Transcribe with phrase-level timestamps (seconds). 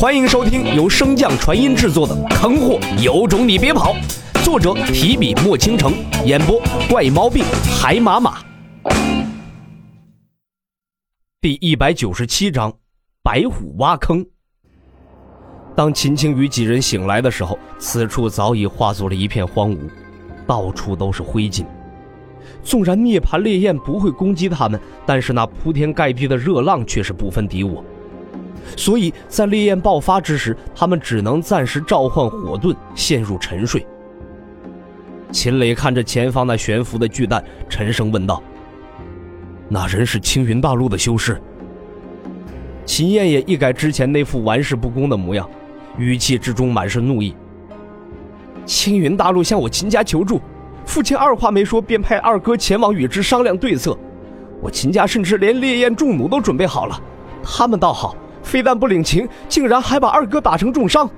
[0.00, 3.92] 欢迎收听由升降传音制作的《坑货有种你别跑》，
[4.42, 5.92] 作者提笔墨倾城，
[6.24, 6.58] 演播
[6.88, 7.44] 怪毛病
[7.78, 8.38] 海马马。
[11.42, 12.72] 第一百九十七章，
[13.22, 14.24] 白虎挖坑。
[15.76, 19.80] 当秦青雨几人醒来的时候，此处早已化作了一片荒芜，
[20.46, 21.66] 到处都是灰烬。
[22.62, 27.84] 纵然涅槃烈焰不会攻击他们，但是那铺天盖地的热浪却是不分敌我。
[28.76, 33.86] 所以在烈焰爆发之时，他们只能暂时召唤火遁，陷入沉睡。
[35.32, 38.42] 秦磊看着前方那悬浮的巨蛋，沉声问道
[39.68, 41.40] ：“那人是青云大陆的修士？”
[42.84, 45.48] 秦燕也一改之前那副玩世不恭的模样，
[45.96, 47.36] 语气之中满是怒意
[48.66, 50.40] ：“青云大陆向我秦家求助，
[50.84, 53.96] 父亲二话没说便派二哥前往与之商量对策。
[54.60, 57.00] 我秦家甚至连烈焰重弩都准备好了，
[57.42, 61.08] 他们倒好。”非但不领情，竟然还把二哥打成重伤。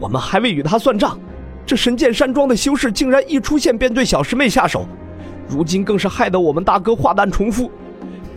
[0.00, 1.18] 我们还未与他算账，
[1.64, 4.86] 这神剑山庄的修士竟然一出现便对小师妹下手，
[5.48, 7.70] 如今更是害得我们大哥化弹重复。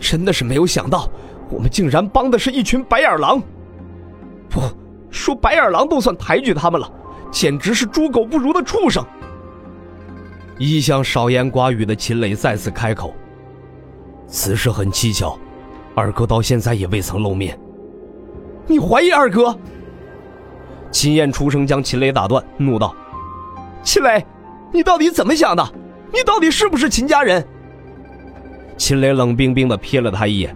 [0.00, 1.10] 真的是没有想到，
[1.50, 3.42] 我们竟然帮的是一群白眼狼。
[4.48, 4.60] 不
[5.10, 6.90] 说白眼狼都算抬举他们了，
[7.30, 9.04] 简直是猪狗不如的畜生。
[10.58, 13.14] 一向少言寡语的秦磊再次开口
[14.26, 15.38] ：“此事很蹊跷，
[15.94, 17.58] 二哥到现在也未曾露面。”
[18.68, 19.58] 你怀疑二哥？
[20.90, 22.94] 秦燕出声将秦磊打断，怒道
[23.82, 24.24] ：“秦磊，
[24.72, 25.66] 你到底怎么想的？
[26.12, 27.42] 你到底是不是秦家人？”
[28.76, 30.54] 秦磊冷冰冰的瞥了他一眼。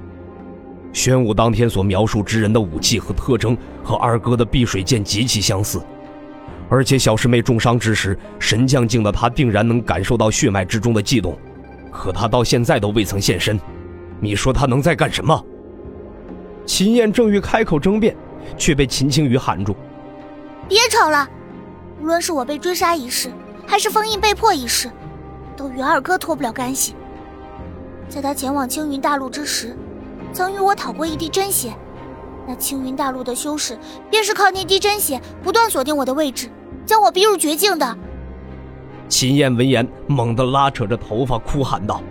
[0.93, 5.83] 玄武当天所描述之人的武器和特征和二哥的碧水剑极其相似，
[6.69, 11.35] 而且小师妹重伤之时，神将境的他定然能感受到血脉之中的悸动，
[11.91, 13.59] 可他到现在都未曾现身，
[14.21, 15.43] 你说他能在干什么？
[16.65, 18.17] 秦燕正欲开口争辩，
[18.57, 19.75] 却被秦青雨喊住
[20.69, 21.29] ：“别吵了！
[22.01, 23.31] 无论是我被追杀一事，
[23.67, 24.91] 还是封印被迫一事，
[25.57, 26.95] 都与二哥脱不了干系。
[28.09, 29.77] 在他前往青云大陆之时，
[30.33, 31.73] 曾与我讨过一滴真血。
[32.47, 33.79] 那青云大陆的修士，
[34.11, 36.49] 便是靠那滴真血不断锁定我的位置，
[36.85, 37.97] 将我逼入绝境的。”
[39.09, 42.03] 秦燕闻言，猛地拉扯着头发，哭喊道：“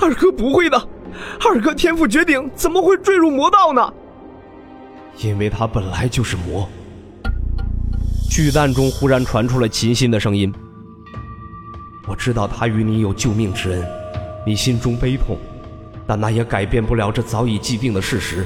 [0.00, 0.80] 二哥不会的！”
[1.44, 3.92] 二哥天赋绝顶，怎么会坠入魔道呢？
[5.18, 6.68] 因为他本来就是魔。
[8.30, 10.52] 巨蛋中忽然传出了秦心的声音
[12.06, 13.86] ：“我知道他与你有救命之恩，
[14.46, 15.38] 你心中悲痛，
[16.06, 18.44] 但那也改变不了这早已既定的事实。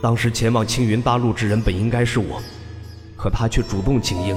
[0.00, 2.40] 当时前往青云大陆之人本应该是我，
[3.16, 4.36] 可他却主动请缨，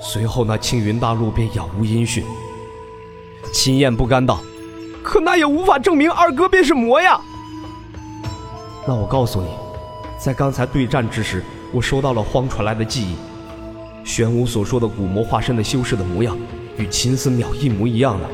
[0.00, 2.24] 随后那青云大陆便杳无音讯。”
[3.52, 4.40] 秦燕不甘道。
[5.06, 7.16] 可那也无法证明二哥便是魔呀。
[8.88, 9.48] 那我告诉你，
[10.18, 13.14] 在刚才对战之时，我收到了荒传来的记忆。
[14.04, 16.36] 玄武所说的古魔化身的修士的模样，
[16.76, 18.28] 与秦思邈一模一样的。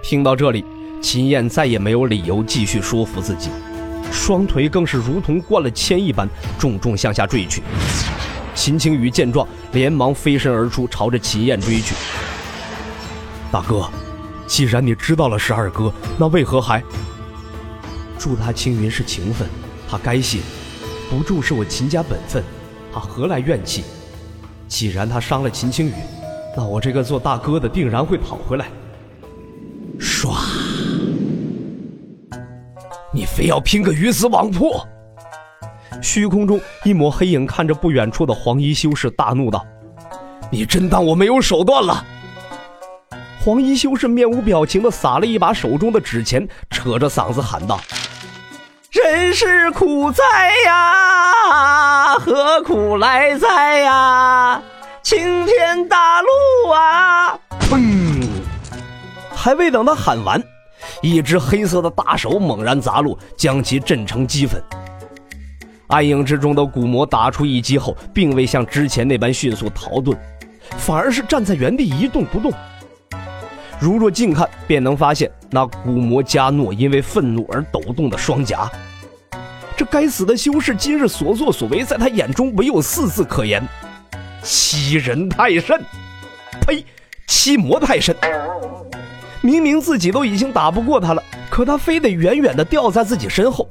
[0.00, 0.64] 听到这里，
[1.02, 3.50] 秦燕再也没有理由继续说服自己，
[4.12, 7.64] 双腿更是如同灌了铅一般，重重向下坠去。
[8.54, 11.96] 秦青雨见状，连忙飞身而出，朝着秦燕追去。
[13.50, 13.90] 大哥。
[14.50, 16.82] 既然你知道了是二哥，那为何还
[18.18, 19.48] 助他青云是情分，
[19.88, 20.40] 他该谢；
[21.08, 22.42] 不助是我秦家本分，
[22.92, 23.84] 他何来怨气？
[24.66, 25.92] 既然他伤了秦青雨，
[26.56, 28.66] 那我这个做大哥的定然会讨回来。
[30.00, 30.36] 唰！
[33.14, 34.84] 你非要拼个鱼死网破？
[36.02, 39.64] 虚空中一抹黑影看着不远处的黄衣修士，大怒道
[40.50, 42.04] ：“你真当我没有手段了？”
[43.42, 47.80] 黄衣修士面无表情的撒了一把手中的纸钱，扯着嗓子喊道
[48.92, 50.22] ：“人世苦哉
[50.66, 54.60] 呀，何苦来哉呀？
[55.02, 56.28] 青天大路
[56.70, 58.28] 啊！”砰！
[59.34, 60.38] 还未等他喊完，
[61.00, 64.62] 一只黑色的大手猛然砸落，将其震成齑粉。
[65.88, 70.14] 暗影之中的古魔打出一击后，并未像之前那般迅速逃遁，
[70.76, 72.52] 反而是站在原地一动不动。
[73.80, 78.70] 如若近看，便能发现那古魔加诺因为愤怒而抖动的双颊。
[79.74, 83.66] 这该死的修士今日所作所为，在他眼中唯有四字可言：
[84.42, 85.82] 欺人太甚！
[86.66, 86.84] 呸！
[87.26, 88.14] 欺魔太甚！
[89.40, 93.66] 明明自己都已经打不过他了，可他非得远远的吊在自己身后，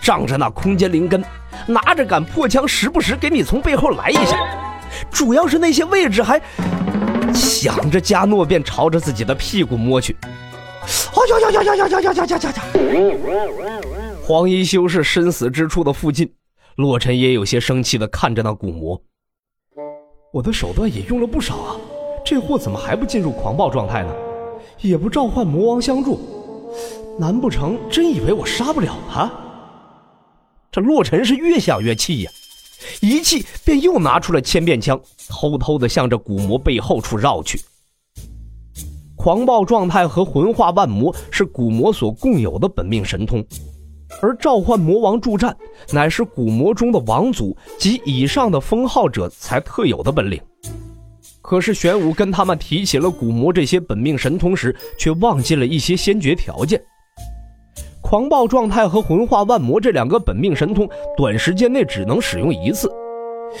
[0.00, 1.24] 仗着那空间灵根，
[1.66, 4.38] 拿着杆破枪，时不时给你从背后来一下。
[5.10, 6.40] 主要是那些位置还……
[7.34, 10.16] 想着加诺，便朝着自己的屁股摸去。
[10.22, 10.28] 哎
[11.28, 12.64] 呀呀呀呀呀呀呀呀呀呀！
[14.22, 16.32] 黄衣修士身死之处的附近，
[16.76, 19.00] 洛尘也有些生气的看着那古魔。
[20.32, 21.76] 我的手段也用了不少啊，
[22.24, 24.12] 这货怎么还不进入狂暴状态呢？
[24.80, 26.18] 也不召唤魔王相助，
[27.18, 29.30] 难不成真以为我杀不了他？
[30.70, 32.30] 这洛尘是越想越气呀，
[33.00, 37.60] 一气便又拿出了千变枪，偷偷的向着古魔背后处绕去。
[39.16, 43.44] 狂暴状态和魂化万魔是古魔所共有的本命神通，
[44.22, 45.54] 而召唤魔王助战
[45.92, 50.40] 乃是古魔中的王祖及以上的封号者才特有的本领。
[51.42, 56.80] 可是玄武跟他们提起了古魔这些本命神通时，却忘记了一些先决条件：
[58.10, 62.90] 狂暴状态和魂化万魔这两个本命神通，短时间内只能使用一次，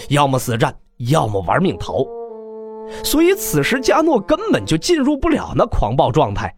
[0.08, 0.74] 要么死战，
[1.08, 2.04] 要么玩命逃。
[3.04, 6.52] 所以此时加诺根本就进入不了那狂暴状态，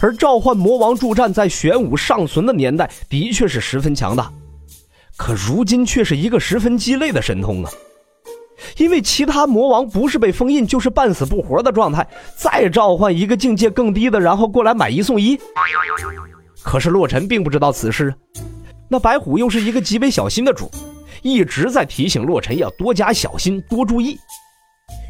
[0.00, 4.32] 而召唤魔王助战在玄武尚存的年代的确是十分强大，
[5.16, 7.70] 可如今却是一个十分鸡肋的神通啊！
[8.76, 12.04] 因为其他魔王不是被封印，就是半死不活的状态，
[12.36, 15.38] 再召唤一个境界更低的，然后过来买一送一。
[16.62, 18.14] 可是洛尘并不知道此事，
[18.88, 20.70] 那白虎又是一个极为小心的主，
[21.22, 24.18] 一直在提醒洛尘要多加小心，多注意。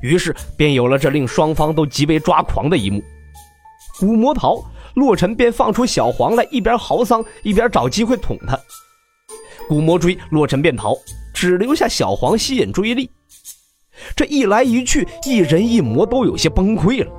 [0.02, 3.02] 于是便有了这令双方都极为抓狂的一幕。
[4.00, 4.64] 古魔逃，
[4.94, 8.58] 洛尘便放出小黄来，一边嚎丧，一边找机会捅他。
[9.68, 10.96] 古魔追，洛尘便逃，
[11.32, 13.08] 只留下小黄吸引注意力。
[14.16, 17.12] 这一来一去，一人一魔都有些崩溃了，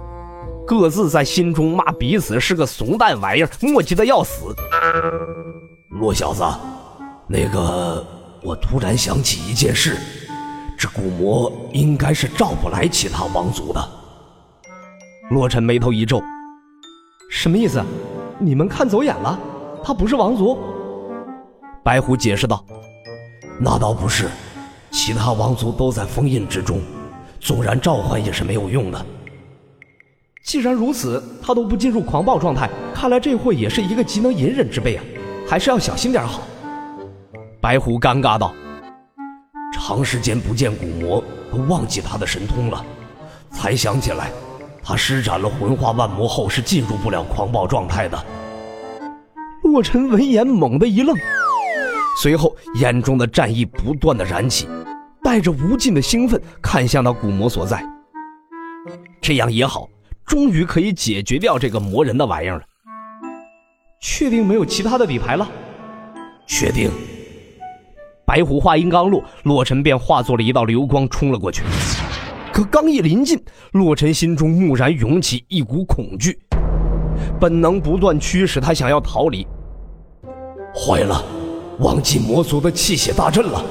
[0.65, 4.55] 各自在心中骂彼此是个怂蛋玩意儿，磨叽的要死。
[5.89, 6.43] 洛小子，
[7.27, 8.05] 那个，
[8.41, 9.97] 我突然想起一件事。
[10.77, 13.89] 这古魔应该是召不来其他王族的。
[15.29, 16.21] 洛尘眉头一皱，
[17.29, 17.81] 什么意思？
[18.39, 19.39] 你们看走眼了？
[19.83, 20.57] 他不是王族？
[21.83, 22.63] 白虎解释道
[23.59, 24.29] ：“那倒不是，
[24.91, 26.81] 其他王族都在封印之中，
[27.39, 29.05] 纵然召唤也是没有用的。
[30.43, 35.03] 既然如此，他都不进入狂暴状态，看来这货也是一个极能隐忍之辈啊，
[35.47, 36.41] 还是要小心点好。”
[37.61, 38.53] 白虎尴尬道。
[39.71, 42.85] 长时间不见古魔，都忘记他的神通了，
[43.51, 44.31] 才想起来，
[44.83, 48.25] 他施展了魂化万魔后是进入不了狂暴状态的。
[49.63, 51.15] 洛尘闻言猛地一愣，
[52.21, 54.67] 随后眼中的战意不断的燃起，
[55.23, 57.83] 带着无尽的兴奋看向那古魔所在。
[59.21, 59.89] 这样也好，
[60.25, 62.63] 终于可以解决掉这个磨人的玩意儿了。
[64.01, 65.49] 确定没有其他的底牌了？
[66.45, 66.91] 确定。
[68.25, 71.63] 白虎话音刚落，洛尘便化作了一道流光冲了过去。
[72.51, 73.41] 可刚一临近，
[73.71, 76.39] 洛尘心中蓦然涌起一股恐惧，
[77.39, 79.45] 本能不断驱使他想要逃离。
[80.73, 81.23] 坏了，
[81.79, 83.63] 忘记魔族的气血大阵了。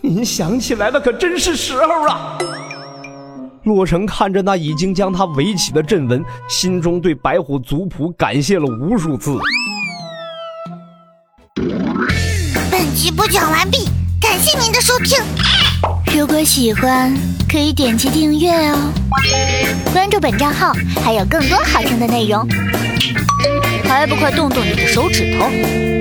[0.00, 2.38] 您想起来的，可真是时候啊！
[3.66, 9.36] 洛尘看着那已经将他围起的阵纹，心中对白虎族谱感谢了无数次。
[12.70, 13.88] 本集播讲完毕，
[14.20, 15.18] 感谢您的收听。
[16.16, 17.12] 如果喜欢，
[17.50, 18.92] 可以点击订阅哦，
[19.92, 20.72] 关注本账号
[21.04, 22.46] 还有更多好听的内容。
[23.82, 25.95] 还不快动动你的手指头！